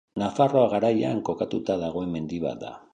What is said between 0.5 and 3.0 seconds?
Garaian kokatuta dagoen mendi bat da.